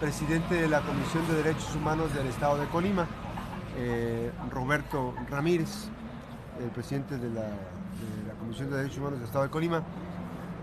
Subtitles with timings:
[0.00, 3.06] presidente de la Comisión de Derechos Humanos del Estado de Colima,
[3.76, 5.88] eh, Roberto Ramírez,
[6.62, 7.48] el presidente de la,
[8.38, 9.82] Comisión de Derechos Humanos del Estado de Colima,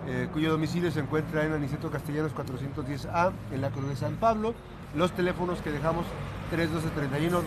[0.08, 4.54] eh, cuyo domicilio se encuentra en Aniceto Castellanos 410A, en la Cruz de San Pablo.
[4.96, 6.06] Los teléfonos que dejamos
[6.52, 7.42] 312-31,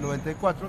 [0.00, 0.68] 229-94,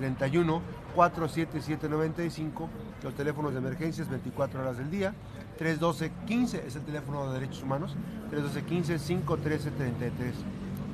[0.00, 0.60] 312-31,
[0.94, 2.68] 47795,
[3.02, 5.14] los teléfonos de emergencias 24 horas del día.
[5.58, 7.96] 312-15 es el teléfono de derechos humanos,
[8.30, 10.34] 312-15-513-33.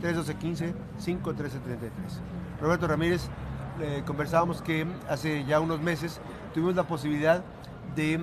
[0.03, 0.75] 312-15-513-33.
[2.61, 3.29] Roberto Ramírez,
[3.81, 6.21] eh, conversábamos que hace ya unos meses
[6.53, 7.45] tuvimos la posibilidad
[7.95, 8.21] de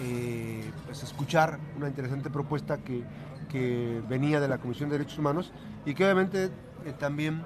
[0.00, 3.02] eh, pues, escuchar una interesante propuesta que,
[3.48, 5.52] que, venía de la Comisión de Derechos Humanos
[5.86, 6.50] y que obviamente
[6.84, 7.42] eh, también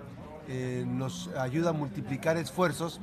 [0.87, 3.01] nos ayuda a multiplicar esfuerzos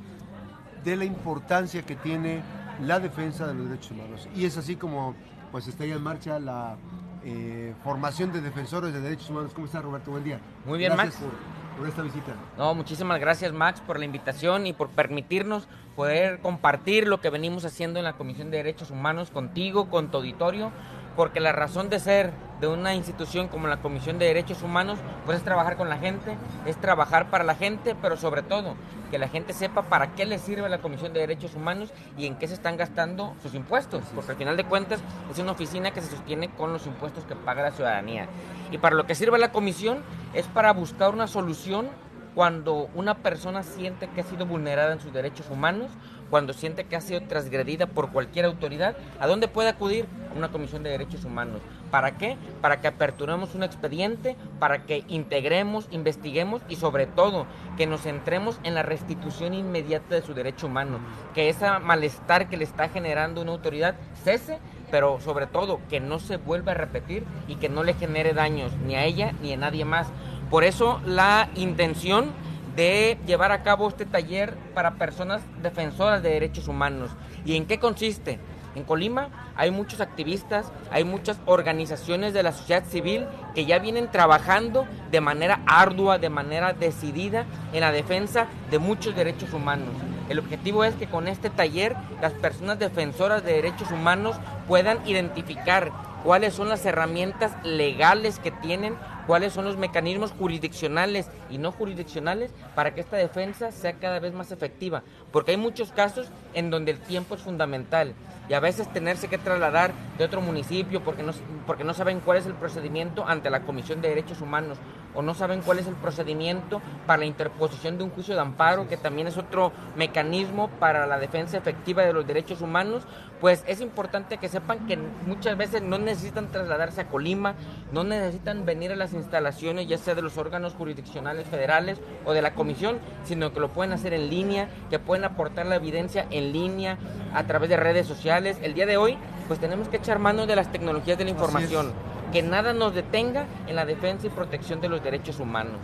[0.84, 2.40] de la importancia que tiene
[2.86, 4.28] la defensa de los derechos humanos.
[4.34, 5.14] Y es así como
[5.50, 6.76] pues está ya en marcha la
[7.24, 9.52] eh, formación de defensores de derechos humanos.
[9.54, 10.10] ¿Cómo está Roberto?
[10.10, 10.40] Buen día.
[10.64, 11.30] Muy bien, gracias Max.
[11.30, 12.34] Por, por, esta visita.
[12.56, 17.64] No, muchísimas gracias, Max, por la invitación y por permitirnos poder compartir lo que venimos
[17.66, 20.72] haciendo en la Comisión de Derechos Humanos contigo, con tu auditorio,
[21.16, 22.32] porque la razón de ser
[22.62, 26.38] de una institución como la Comisión de Derechos Humanos, pues es trabajar con la gente,
[26.64, 28.76] es trabajar para la gente, pero sobre todo
[29.10, 32.36] que la gente sepa para qué le sirve la Comisión de Derechos Humanos y en
[32.36, 36.02] qué se están gastando sus impuestos, porque al final de cuentas es una oficina que
[36.02, 38.28] se sostiene con los impuestos que paga la ciudadanía.
[38.70, 41.88] Y para lo que sirve la comisión es para buscar una solución
[42.34, 45.90] cuando una persona siente que ha sido vulnerada en sus derechos humanos,
[46.30, 50.06] cuando siente que ha sido transgredida por cualquier autoridad, ¿a dónde puede acudir?
[50.32, 51.60] A una comisión de derechos humanos.
[51.90, 52.38] ¿Para qué?
[52.62, 58.58] Para que aperturemos un expediente, para que integremos, investiguemos y sobre todo que nos centremos
[58.62, 61.00] en la restitución inmediata de su derecho humano,
[61.34, 63.94] que ese malestar que le está generando una autoridad
[64.24, 64.58] cese
[64.92, 68.72] pero sobre todo que no se vuelva a repetir y que no le genere daños
[68.86, 70.08] ni a ella ni a nadie más.
[70.52, 72.30] Por eso la intención
[72.76, 77.10] de llevar a cabo este taller para personas defensoras de derechos humanos.
[77.46, 78.38] ¿Y en qué consiste?
[78.74, 84.10] En Colima hay muchos activistas, hay muchas organizaciones de la sociedad civil que ya vienen
[84.10, 89.94] trabajando de manera ardua, de manera decidida en la defensa de muchos derechos humanos.
[90.28, 94.36] El objetivo es que con este taller las personas defensoras de derechos humanos
[94.68, 95.92] puedan identificar
[96.24, 98.96] cuáles son las herramientas legales que tienen
[99.26, 104.32] cuáles son los mecanismos jurisdiccionales y no jurisdiccionales para que esta defensa sea cada vez
[104.32, 105.02] más efectiva.
[105.30, 108.14] Porque hay muchos casos en donde el tiempo es fundamental
[108.48, 111.32] y a veces tenerse que trasladar de otro municipio porque no,
[111.66, 114.78] porque no saben cuál es el procedimiento ante la Comisión de Derechos Humanos
[115.14, 118.88] o no saben cuál es el procedimiento para la interposición de un juicio de amparo,
[118.88, 123.02] que también es otro mecanismo para la defensa efectiva de los derechos humanos,
[123.40, 127.54] pues es importante que sepan que muchas veces no necesitan trasladarse a Colima,
[127.92, 132.42] no necesitan venir a las instalaciones, ya sea de los órganos jurisdiccionales federales o de
[132.42, 136.52] la comisión, sino que lo pueden hacer en línea, que pueden aportar la evidencia en
[136.52, 136.98] línea
[137.34, 138.58] a través de redes sociales.
[138.62, 139.18] El día de hoy,
[139.48, 141.92] pues tenemos que echar mano de las tecnologías de la información
[142.32, 145.78] que nada nos detenga en la defensa y protección de los derechos humanos.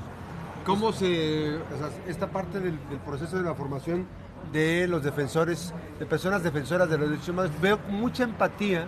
[0.64, 1.58] ¿Cómo se,
[2.06, 4.06] esta parte del, proceso de la formación
[4.52, 8.86] de los defensores, de personas defensoras de los derechos humanos, veo mucha empatía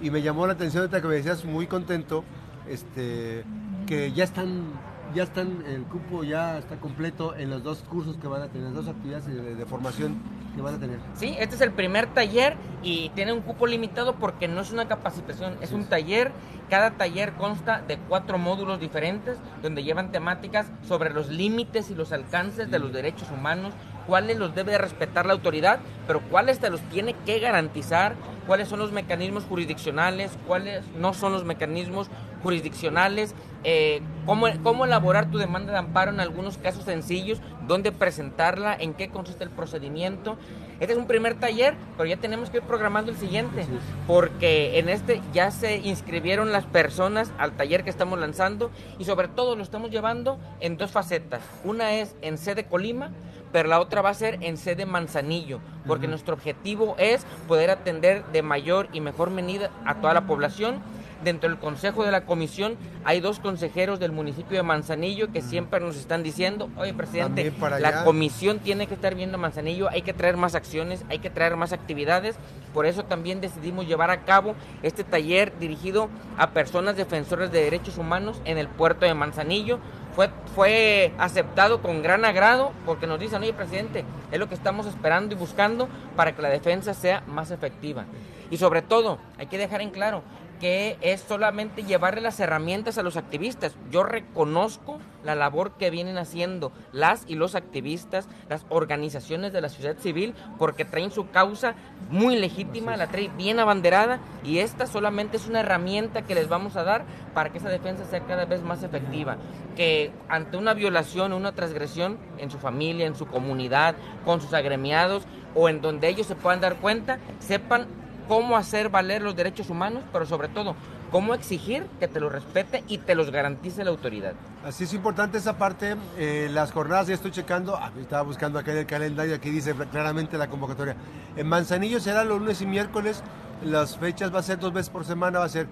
[0.00, 2.24] y me llamó la atención ahorita que me decías muy contento,
[2.68, 3.44] este,
[3.86, 4.72] que ya están
[5.14, 8.68] ya están, el cupo ya está completo en los dos cursos que van a tener,
[8.68, 10.16] las dos actividades de, formación
[10.54, 10.98] que van a tener.
[11.14, 14.88] Sí, este es el primer taller y tiene un cupo limitado porque no es una
[14.88, 16.32] capacitación, es un taller.
[16.68, 22.12] Cada taller consta de cuatro módulos diferentes donde llevan temáticas sobre los límites y los
[22.12, 23.74] alcances de los derechos humanos,
[24.06, 28.14] cuáles los debe respetar la autoridad, pero cuáles te los tiene que garantizar,
[28.46, 32.08] cuáles son los mecanismos jurisdiccionales, cuáles no son los mecanismos
[32.42, 38.76] jurisdiccionales, eh, cómo, cómo elaborar tu demanda de amparo en algunos casos sencillos, dónde presentarla,
[38.78, 40.36] en qué consiste el procedimiento.
[40.82, 43.64] Este es un primer taller, pero ya tenemos que ir programando el siguiente,
[44.08, 49.28] porque en este ya se inscribieron las personas al taller que estamos lanzando y sobre
[49.28, 51.40] todo lo estamos llevando en dos facetas.
[51.62, 53.12] Una es en sede Colima,
[53.52, 58.24] pero la otra va a ser en sede Manzanillo, porque nuestro objetivo es poder atender
[58.32, 60.80] de mayor y mejor medida a toda la población
[61.22, 65.80] dentro del consejo de la comisión hay dos consejeros del municipio de Manzanillo que siempre
[65.80, 70.36] nos están diciendo, oye presidente, la comisión tiene que estar viendo Manzanillo, hay que traer
[70.36, 72.36] más acciones, hay que traer más actividades,
[72.72, 76.08] por eso también decidimos llevar a cabo este taller dirigido
[76.38, 79.78] a personas defensoras de derechos humanos en el puerto de Manzanillo.
[80.14, 84.86] Fue, fue aceptado con gran agrado porque nos dicen, oye presidente, es lo que estamos
[84.86, 88.04] esperando y buscando para que la defensa sea más efectiva.
[88.50, 90.22] Y sobre todo, hay que dejar en claro
[90.62, 93.74] que es solamente llevarle las herramientas a los activistas.
[93.90, 99.68] Yo reconozco la labor que vienen haciendo las y los activistas, las organizaciones de la
[99.68, 101.74] sociedad civil, porque traen su causa
[102.10, 106.76] muy legítima, la traen bien abanderada y esta solamente es una herramienta que les vamos
[106.76, 107.02] a dar
[107.34, 109.38] para que esa defensa sea cada vez más efectiva.
[109.74, 114.54] Que ante una violación o una transgresión en su familia, en su comunidad, con sus
[114.54, 115.24] agremiados
[115.56, 117.88] o en donde ellos se puedan dar cuenta, sepan
[118.28, 120.74] cómo hacer valer los derechos humanos, pero sobre todo,
[121.10, 124.32] cómo exigir que te los respete y te los garantice la autoridad.
[124.64, 125.96] Así es importante esa parte.
[126.16, 129.74] Eh, las jornadas, ya estoy checando, ah, estaba buscando acá en el calendario, aquí dice
[129.90, 130.96] claramente la convocatoria.
[131.36, 133.22] En Manzanillo será los lunes y miércoles,
[133.62, 135.68] las fechas va a ser dos veces por semana, va a ser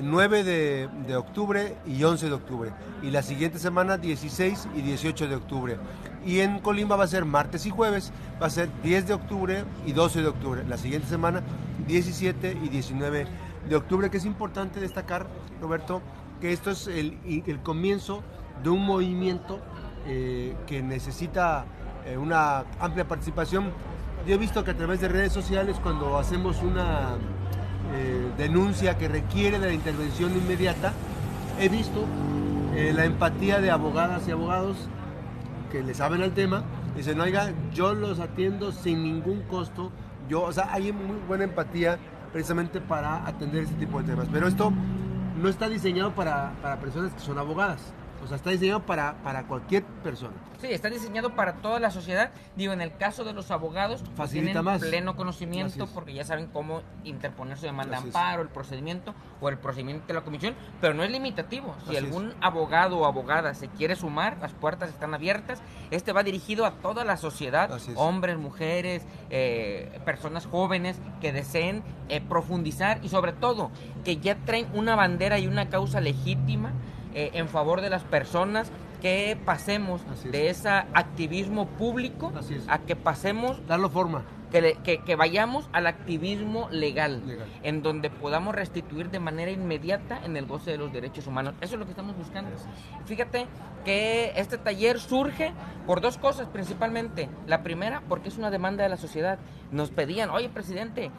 [0.00, 2.70] 9 de, de, octubre y 11 de octubre.
[3.02, 5.76] Y la siguiente semana 16 y 18 de octubre.
[6.26, 8.12] Y en Colima va a ser martes y jueves,
[8.42, 10.64] va a ser 10 de octubre y 12 de octubre.
[10.68, 11.42] La siguiente semana
[11.86, 13.26] 17 y 19
[13.68, 15.26] de octubre, que es importante destacar,
[15.60, 16.02] Roberto,
[16.40, 17.18] que esto es el,
[17.62, 18.22] comienzo
[18.62, 19.60] de un movimiento
[20.06, 21.64] eh, que necesita
[22.06, 23.70] eh, una amplia participación.
[24.26, 27.16] Yo he visto que a través de redes sociales, cuando hacemos una
[27.94, 30.92] eh, denuncia que requiere de la intervención inmediata,
[31.60, 32.04] he visto
[32.74, 34.88] la empatía de abogadas y abogados
[35.70, 36.64] que le saben al tema.
[36.96, 39.92] Dicen, oiga, yo los atiendo sin ningún costo,
[40.28, 41.98] yo, o sea, hay muy buena empatía
[42.32, 44.28] precisamente para atender ese tipo de temas.
[44.32, 44.72] Pero esto
[45.40, 47.92] no está diseñado para, para personas que son abogadas.
[48.24, 50.32] O sea, está diseñado para, para cualquier persona.
[50.60, 52.30] Sí, está diseñado para toda la sociedad.
[52.56, 56.80] Digo, en el caso de los abogados, pues, tienen pleno conocimiento porque ya saben cómo
[57.04, 61.04] interponer su demanda de amparo, el procedimiento o el procedimiento de la comisión, pero no
[61.04, 61.74] es limitativo.
[61.86, 65.60] Si algún abogado o abogada se quiere sumar, las puertas están abiertas.
[65.90, 72.22] Este va dirigido a toda la sociedad, hombres, mujeres, eh, personas jóvenes que deseen eh,
[72.22, 73.70] profundizar y sobre todo
[74.02, 76.72] que ya traen una bandera y una causa legítima
[77.14, 78.70] eh, en favor de las personas,
[79.04, 80.00] que pasemos
[80.32, 82.32] de ese activismo público
[82.68, 83.60] a que pasemos...
[83.66, 84.24] Darlo forma.
[84.50, 87.22] Que, que, vayamos al activismo legal,
[87.62, 91.54] en donde podamos restituir de manera inmediata en el goce de los derechos humanos.
[91.60, 92.52] Eso es lo que estamos buscando.
[93.04, 93.46] Fíjate
[93.84, 95.52] que este taller surge
[95.86, 97.28] por dos cosas principalmente.
[97.46, 99.38] La primera, porque es una demanda de la sociedad.
[99.70, 101.10] Nos pedían, oye, presidente,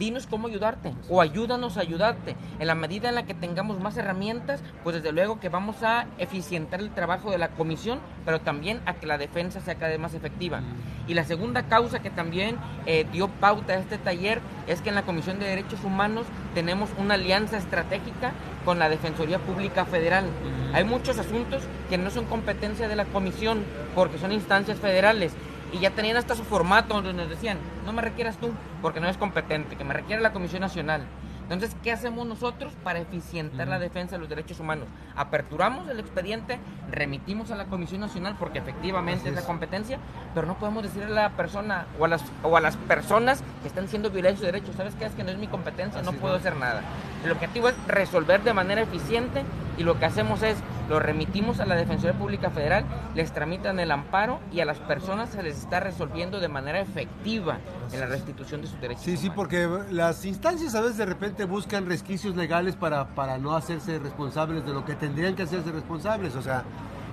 [0.00, 2.34] dinos cómo ayudarte o ayúdanos a ayudarte.
[2.58, 6.06] En la medida en la que tengamos más herramientas, pues desde luego que vamos a
[6.18, 10.00] eficientar el trabajo de la comisión, pero también a que la defensa sea cada vez
[10.00, 10.62] más efectiva.
[11.06, 12.56] Y la segunda causa que también
[12.86, 16.24] eh, dio pauta a este taller es que en la Comisión de Derechos Humanos
[16.54, 18.32] tenemos una alianza estratégica
[18.64, 20.24] con la Defensoría Pública Federal.
[20.72, 23.64] Hay muchos asuntos que no son competencia de la comisión
[23.94, 25.32] porque son instancias federales
[25.72, 28.50] y ya tenían hasta su formato donde nos decían, no me requieras tú
[28.82, 31.06] porque no es competente, que me requiere la Comisión Nacional.
[31.50, 34.86] Entonces, ¿qué hacemos nosotros para eficientar la defensa de los derechos humanos?
[35.16, 36.60] Aperturamos el expediente,
[36.92, 39.34] remitimos a la Comisión Nacional porque efectivamente es.
[39.34, 39.98] la competencia,
[40.32, 43.68] pero no podemos decirle a la persona o a las, o a las personas que
[43.68, 45.06] están siendo violados sus derechos, ¿sabes qué?
[45.06, 46.82] Es que no es mi competencia, no puedo hacer nada.
[47.24, 49.42] El objetivo es resolver de manera eficiente
[49.76, 50.56] y lo que hacemos es
[50.90, 52.84] lo remitimos a la Defensoría Pública Federal,
[53.14, 57.58] les tramitan el amparo y a las personas se les está resolviendo de manera efectiva
[57.92, 59.04] en la restitución de sus derechos.
[59.04, 63.54] Sí, sí, porque las instancias a veces de repente buscan resquicios legales para, para no
[63.54, 66.64] hacerse responsables de lo que tendrían que hacerse responsables, o sea,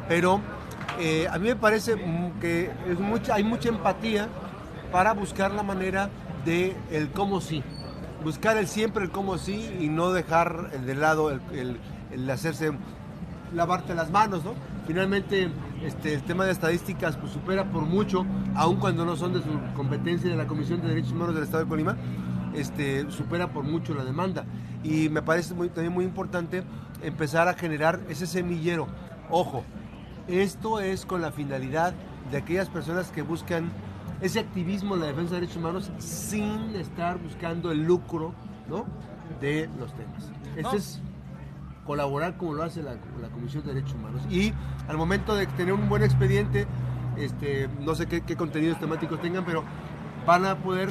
[0.10, 0.41] pero
[1.00, 2.03] eh, a mí me parece
[2.41, 4.27] que es mucha, hay mucha empatía
[4.91, 6.10] para buscar la manera
[6.46, 7.63] de el cómo sí.
[8.24, 11.79] Buscar el siempre el cómo sí y no dejar de lado el,
[12.12, 12.72] el hacerse
[13.53, 14.53] lavarte las manos, ¿no?
[14.85, 15.49] Finalmente,
[15.83, 18.25] este, el tema de estadísticas pues, supera por mucho,
[18.55, 21.63] aun cuando no son de su competencia de la Comisión de Derechos Humanos del Estado
[21.63, 21.97] de Colima,
[22.53, 24.45] este, supera por mucho la demanda.
[24.83, 26.63] Y me parece muy, también muy importante
[27.01, 28.87] empezar a generar ese semillero.
[29.29, 29.63] Ojo,
[30.27, 31.93] esto es con la finalidad
[32.31, 33.69] de aquellas personas que buscan
[34.21, 38.33] ese activismo en la defensa de derechos humanos sin estar buscando el lucro
[38.67, 38.85] ¿no?
[39.39, 40.31] de los temas.
[40.55, 41.01] Este es
[41.88, 42.98] colaborar como lo hace la,
[43.34, 44.22] Comisión de Derechos Humanos.
[44.29, 44.53] Y
[44.88, 46.67] al momento de tener un buen expediente,
[47.15, 49.63] este, no sé qué, contenidos temáticos tengan, pero
[50.25, 50.89] van a poder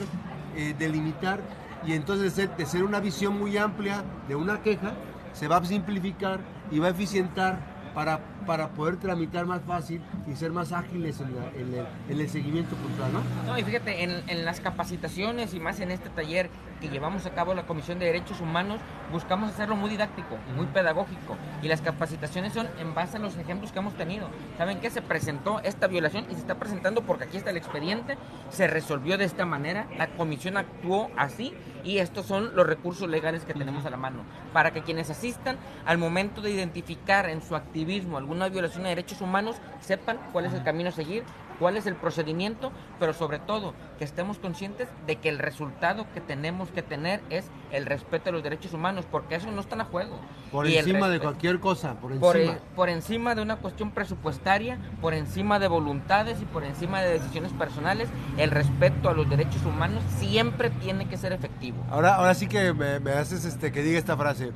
[0.57, 1.41] eh, delimitar
[1.87, 4.95] y entonces de ser, una visión muy amplia de una queja,
[5.35, 6.41] se va a simplificar
[6.73, 7.61] y va a eficientar
[7.95, 13.23] para para poder tramitar más fácil y ser más ágiles en, el, seguimiento puntual, ¿no?
[13.45, 16.49] No, y fíjate, en, en, las capacitaciones y más en este taller
[16.81, 18.81] que llevamos a cabo la Comisión de Derechos Humanos,
[19.13, 21.37] buscamos hacerlo muy didáctico, muy pedagógico.
[21.63, 24.29] Y las capacitaciones son en base a los ejemplos que hemos tenido.
[24.59, 24.91] ¿Saben qué?
[24.91, 28.17] Se presentó esta violación y se está presentando porque aquí está el expediente,
[28.51, 31.55] se resolvió de esta manera, la comisión actuó así
[31.85, 34.23] y estos son los recursos legales que tenemos a la mano.
[34.53, 39.21] Para que quienes asistan al momento de identificar en su activismo alguna violación de derechos
[39.21, 41.25] humanos, sepan cuál es el camino a seguir,
[41.59, 46.21] cuál es el procedimiento, pero sobre todo que estemos conscientes de que el resultado que
[46.21, 49.85] tenemos que tener es el respeto a los derechos humanos, porque eso no está a
[49.85, 50.19] juego.
[50.53, 52.53] Por encima de cualquier cosa, por encima.
[52.55, 57.11] E, por, encima de una cuestión presupuestaria, por encima de voluntades y por encima de
[57.11, 58.09] decisiones personales,
[58.39, 61.85] el respeto a los derechos humanos siempre tiene que ser efectivo.
[61.91, 64.53] Ahora, ahora sí que me, me haces este, que diga esta frase.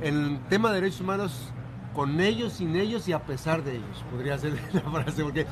[0.00, 1.52] El tema de derechos humanos
[1.94, 4.04] con ellos, sin ellos y a pesar de ellos.
[4.10, 5.46] Podría ser la frase, porque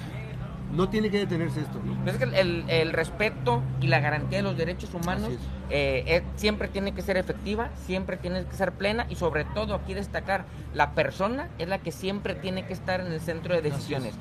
[0.73, 1.81] no tiene que detenerse esto.
[1.85, 2.11] ¿no?
[2.11, 5.31] Es que el, respeto y la garantía de los derechos humanos
[5.71, 9.95] eh, siempre tiene que ser efectiva, siempre tiene que ser plena y sobre todo aquí
[9.95, 10.45] destacar,
[10.75, 14.15] la persona es la que siempre tiene que estar en el centro de decisiones.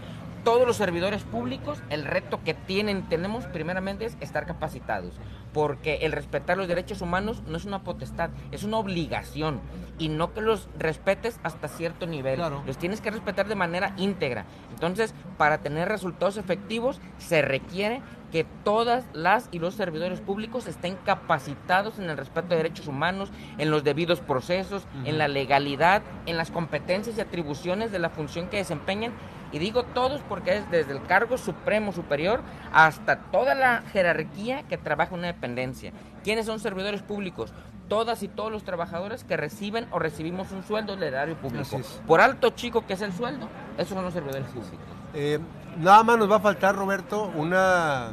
[0.45, 5.15] Todos los servidores públicos, el reto que tienen, tenemos primeramente es estar capacitados,
[5.53, 9.59] porque el respetar los derechos humanos no es una potestad, es una obligación
[9.97, 12.39] y no que los respetes hasta cierto nivel.
[12.67, 14.45] Los tienes que respetar de manera íntegra.
[14.69, 20.97] Entonces, para tener resultados efectivos, se requiere que todas las y los servidores públicos estén
[21.05, 26.37] capacitados en el respeto de derechos humanos, en los debidos procesos, en la legalidad, en
[26.37, 29.13] las competencias y atribuciones de la función que desempeñan.
[29.51, 32.41] Y digo todos porque es desde el cargo supremo superior
[32.73, 35.93] hasta toda la jerarquía que trabaja en una dependencia.
[36.23, 37.53] ¿Quiénes son servidores públicos?
[37.87, 41.79] todas y todos los trabajadores que reciben o recibimos un sueldo del erario público.
[42.07, 44.94] Por alto chico que es el sueldo, esos son los servidores públicos.
[45.17, 45.39] Eh,
[45.79, 48.11] nada más nos va a faltar, Roberto, una,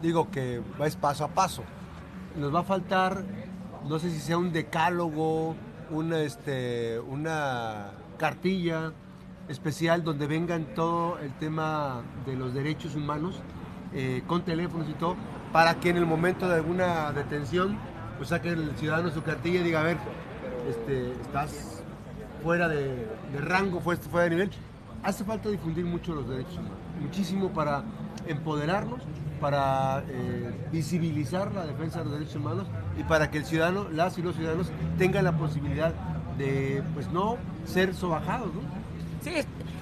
[0.00, 1.64] digo que es paso a paso.
[2.36, 3.24] Nos va a faltar,
[3.88, 5.56] no sé si sea un decálogo,
[5.90, 8.92] una, este, una cartilla
[9.48, 13.40] especial donde vengan todo el tema de los derechos humanos,
[13.92, 15.16] eh, con teléfonos y todo,
[15.52, 17.76] para que en el momento de alguna detención
[18.16, 19.96] pues saque el ciudadano su cartilla y diga, a ver,
[20.68, 21.82] este, estás
[22.44, 23.08] fuera de,
[23.40, 24.50] rango, fuera de nivel.
[25.02, 27.84] Hace falta difundir mucho los derechos humanos, muchísimo para
[28.26, 29.00] empoderarnos,
[29.40, 32.66] para eh, visibilizar la defensa de los derechos humanos
[32.98, 35.94] y para que el ciudadano, las y los ciudadanos tengan la posibilidad
[36.36, 38.60] de, pues no ser sobajados, ¿no?
[39.22, 39.32] Sí,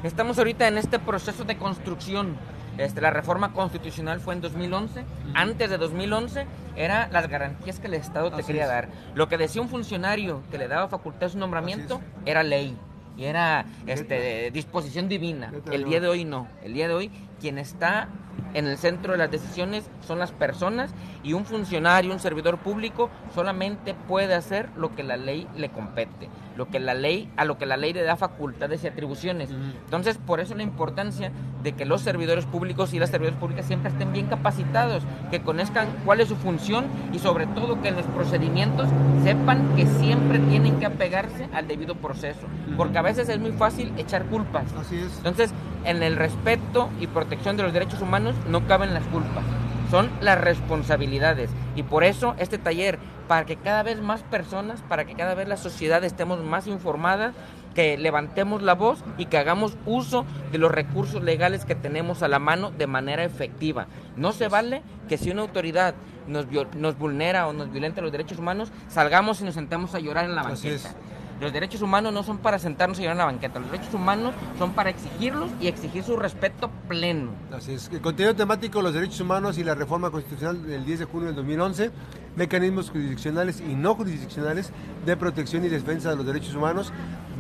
[0.03, 2.37] estamos ahorita en este proceso de construcción
[2.79, 5.05] este, la reforma constitucional fue en 2011.
[5.35, 6.47] Antes de 2011
[6.77, 8.89] eran las garantías que el Estado te quería dar.
[9.15, 12.77] Lo que decía un funcionario que le daba facultad a su nombramiento era ley
[13.17, 15.53] y era este, disposición divina.
[15.71, 16.49] El día de hoy no.
[16.63, 18.09] El día de hoy quien está
[18.55, 20.91] en el centro de las decisiones son las personas
[21.23, 26.29] y un funcionario, un servidor público solamente puede hacer lo que la ley le compete,
[26.57, 29.51] lo que la ley a lo que la ley le da facultades y atribuciones.
[29.85, 31.33] Entonces, por eso la importancia
[31.63, 35.89] de que los servidores públicos y las servidoras públicas siempre estén bien capacitados, que conozcan
[36.05, 38.89] cuál es su función y sobre todo que en los procedimientos
[39.25, 42.47] sepan que siempre tienen que apegarse al debido proceso,
[42.77, 44.65] porque a veces es muy fácil echar culpas.
[44.79, 45.17] Así es.
[45.19, 45.53] Entonces,
[45.85, 49.45] en el respeto y protección de los derechos humanos no caben las culpas,
[49.91, 51.51] son las responsabilidades.
[51.75, 55.49] Y por eso este taller, para que cada vez más personas, para que cada vez
[55.49, 57.35] la sociedad estemos más informadas,
[57.75, 62.29] que levantemos la voz y que hagamos uso de los recursos legales que tenemos a
[62.29, 63.87] la mano de manera efectiva.
[64.17, 65.95] No se vale que si una autoridad
[66.27, 70.25] nos, nos vulnera o nos violenta los derechos humanos, salgamos y nos sentemos a llorar
[70.25, 70.95] en la banqueta.
[71.41, 74.35] Los derechos humanos no son para sentarnos y ir a la banqueta, los derechos humanos
[74.59, 77.33] son para exigirlos y exigir su respeto pleno.
[77.53, 77.91] Así es.
[77.93, 81.37] El contenido temático, los derechos humanos y la reforma constitucional del 10 de junio del
[81.37, 81.91] 2011,
[82.37, 84.73] mecanismos jurisdiccionales y no jurisdiccionales
[85.05, 86.91] de protección y defensa de los derechos humanos,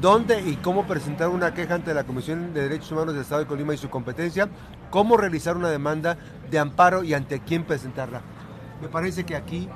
[0.02, 3.46] dónde y cómo presentar una queja ante la Comisión de Derechos Humanos del Estado de
[3.46, 4.50] Colima y su competencia,
[4.90, 6.18] cómo realizar una demanda
[6.50, 8.20] de amparo y ante quién presentarla.
[8.82, 9.68] Me parece que aquí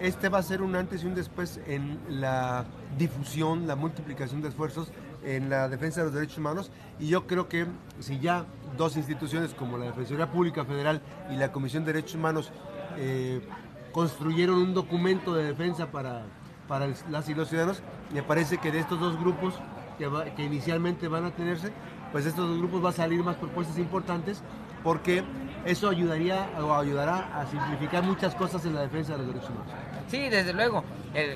[0.00, 2.64] este va a ser un antes y un después en la
[2.98, 4.90] difusión, la multiplicación de esfuerzos
[5.24, 6.70] en la defensa de los derechos humanos.
[6.98, 7.66] Y yo creo que
[8.00, 11.00] si ya dos instituciones como la Defensoría Pública Federal
[11.30, 12.52] y la Comisión de Derechos Humanos
[12.96, 13.46] eh,
[13.92, 16.22] construyeron un documento de defensa para,
[16.68, 19.54] para las y los ciudadanos, me parece que de estos dos grupos
[19.98, 21.72] que, que inicialmente van a tenerse,
[22.12, 24.42] pues estos dos grupos va a salir más propuestas importantes
[24.82, 25.22] porque
[25.64, 29.72] eso ayudaría o ayudará a simplificar muchas cosas en la defensa de los derechos humanos.
[30.08, 30.84] Sí, desde luego.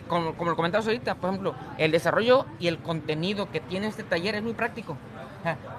[0.06, 4.37] como, lo comentabas ahorita, por ejemplo, el desarrollo y el contenido que tiene este taller
[4.37, 4.97] es muy práctico.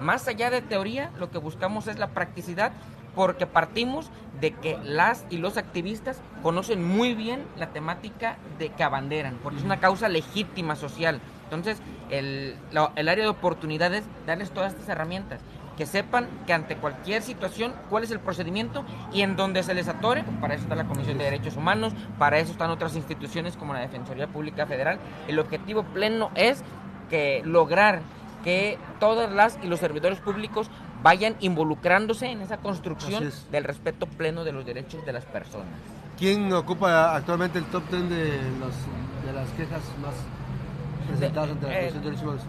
[0.00, 2.72] Más allá de teoría, lo que buscamos es la practicidad
[3.14, 8.82] porque partimos de que las y los activistas conocen muy bien la temática de que
[8.82, 11.20] abanderan, porque es una causa legítima social.
[11.44, 11.78] Entonces,
[12.10, 12.56] el,
[12.96, 15.40] el área de oportunidades, darles todas estas herramientas
[15.76, 19.88] que sepan que ante cualquier situación cuál es el procedimiento y en donde se les
[19.88, 23.74] atore, para eso está la Comisión de Derechos Humanos, para eso están otras instituciones como
[23.74, 24.98] la Defensoría Pública Federal.
[25.28, 26.62] El objetivo pleno es
[27.08, 28.00] que lograr
[28.44, 30.70] que todas las y los servidores públicos
[31.02, 35.68] vayan involucrándose en esa construcción del respeto pleno de los derechos de las personas.
[36.18, 40.14] ¿Quién ocupa actualmente el top 10 de, de las quejas más
[41.20, 41.92] eh,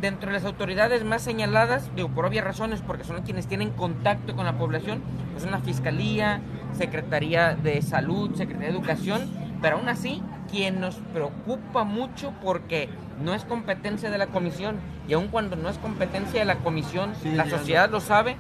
[0.02, 4.36] dentro de las autoridades más señaladas, digo, por obvias razones, porque son quienes tienen contacto
[4.36, 5.02] con la población,
[5.32, 6.42] pues son la Fiscalía,
[6.78, 9.22] Secretaría de Salud, Secretaría de Educación,
[9.62, 12.90] pero aún así, quien nos preocupa mucho porque
[13.24, 14.78] no es competencia de la comisión,
[15.08, 18.38] y aun cuando no es competencia de la comisión, la sociedad lo sabe,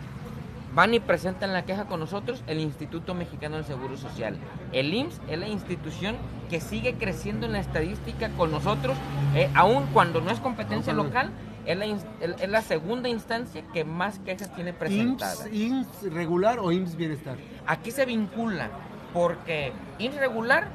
[0.75, 4.37] van y presentan la queja con nosotros el Instituto Mexicano del Seguro Social.
[4.71, 6.15] El IMSS es la institución
[6.49, 8.97] que sigue creciendo en la estadística con nosotros,
[9.35, 11.31] eh, aun cuando no es competencia local,
[11.65, 15.47] es la, es la, segunda instancia que más quejas tiene presentadas.
[15.51, 17.37] ¿IMSS, regular o IMSS bienestar?
[17.65, 18.69] Aquí se vincula,
[19.13, 20.67] porque IMSS regular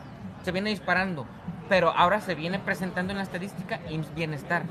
[0.45, 1.27] se viene disparando,
[1.69, 4.63] pero ahora se viene presentando en la estadística IMSS bienestar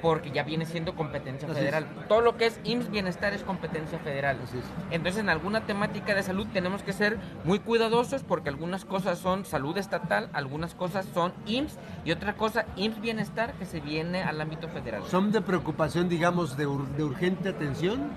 [0.00, 1.86] porque ya viene siendo competencia federal.
[2.08, 4.38] Todo lo que es IMSS Bienestar es competencia federal.
[4.90, 9.44] Entonces, en alguna temática de salud tenemos que ser muy cuidadosos porque algunas cosas son
[9.44, 14.40] salud estatal, algunas cosas son IMSS y otra cosa IMSS Bienestar que se viene al
[14.40, 15.02] ámbito federal.
[15.04, 18.10] ¿Son de preocupación, digamos, de, de urgente atención?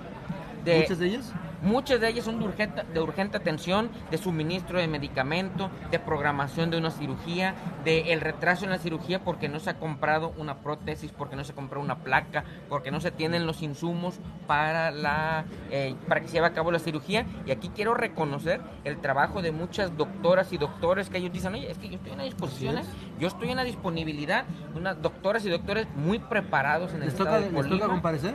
[0.64, 1.32] De, ¿Muchas de ellas?
[1.62, 6.70] Muchas de ellas son de urgente, de urgente atención, de suministro de medicamento, de programación
[6.70, 10.58] de una cirugía, de el retraso en la cirugía porque no se ha comprado una
[10.58, 15.44] prótesis, porque no se compró una placa, porque no se tienen los insumos para, la,
[15.70, 17.26] eh, para que se lleve a cabo la cirugía.
[17.44, 21.70] Y aquí quiero reconocer el trabajo de muchas doctoras y doctores que ellos dicen, oye,
[21.70, 22.76] es que yo estoy en la disposición,
[23.18, 27.50] yo estoy en la disponibilidad, unas doctoras y doctores muy preparados en el estado de
[27.50, 28.34] ¿Les toca comparecer?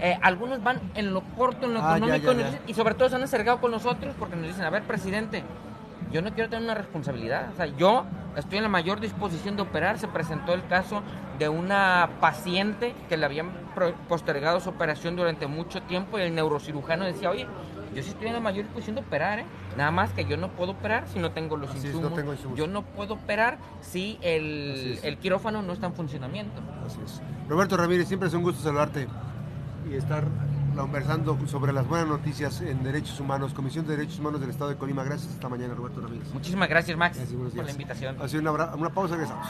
[0.00, 2.32] Eh, algunos van en lo corto, en lo ah, económico,
[2.66, 5.44] y sobre todo se han acercado con nosotros porque nos dicen, a ver, presidente,
[6.10, 7.50] yo no quiero tener una responsabilidad.
[7.52, 8.04] O sea, yo
[8.36, 9.98] estoy en la mayor disposición de operar.
[9.98, 11.02] Se presentó el caso
[11.38, 13.50] de una paciente que le habían
[14.08, 17.46] postergado su operación durante mucho tiempo y el neurocirujano decía, oye,
[17.94, 19.44] yo sí estoy en la mayor disposición de operar, ¿eh?
[19.76, 22.12] Nada más que yo no puedo operar si no tengo los insumos.
[22.54, 26.60] Yo no puedo operar si el, el quirófano no está en funcionamiento.
[26.86, 27.20] Así es.
[27.48, 29.08] Roberto Ramírez, siempre es un gusto saludarte
[29.88, 30.24] y estar
[30.76, 34.76] conversando sobre las buenas noticias en derechos humanos, Comisión de Derechos Humanos del Estado de
[34.76, 35.04] Colima.
[35.04, 36.32] Gracias esta mañana, Roberto Ramírez.
[36.32, 37.18] Muchísimas gracias, Max,
[37.54, 38.16] por la invitación.
[38.20, 39.46] Así una, una pausa, regresamos.